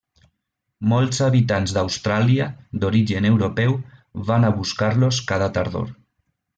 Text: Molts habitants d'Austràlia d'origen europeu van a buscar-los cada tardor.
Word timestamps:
Molts 0.93 1.19
habitants 1.25 1.75
d'Austràlia 1.75 2.49
d'origen 2.85 3.29
europeu 3.33 3.79
van 4.33 4.49
a 4.49 4.53
buscar-los 4.59 5.25
cada 5.33 5.55
tardor. 5.61 5.99